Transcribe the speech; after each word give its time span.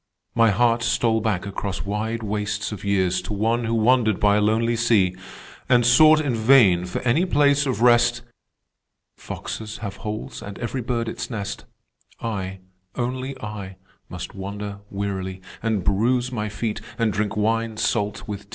"My 0.33 0.49
heart 0.49 0.81
stole 0.81 1.21
back 1.21 1.45
across 1.45 1.85
wide 1.85 2.23
wastes 2.23 2.71
of 2.71 2.83
years 2.83 3.21
To 3.21 3.33
One 3.33 3.65
who 3.65 3.75
wandered 3.75 4.19
by 4.19 4.37
a 4.37 4.41
lonely 4.41 4.75
sea; 4.75 5.15
And 5.69 5.85
sought 5.85 6.19
in 6.19 6.33
vain 6.33 6.85
for 6.87 7.01
any 7.01 7.23
place 7.23 7.67
of 7.67 7.83
rest: 7.83 8.23
'Foxes 9.15 9.77
have 9.77 9.97
holes, 9.97 10.41
and 10.41 10.57
every 10.57 10.81
bird 10.81 11.07
its 11.07 11.29
nest, 11.29 11.65
I, 12.19 12.61
only 12.95 13.39
I, 13.43 13.75
must 14.09 14.33
wander 14.33 14.79
wearily, 14.89 15.39
And 15.61 15.83
bruise 15.83 16.31
my 16.31 16.49
feet, 16.49 16.81
and 16.97 17.13
drink 17.13 17.37
wine 17.37 17.77
salt 17.77 18.27
with 18.27 18.49
tears. 18.49 18.49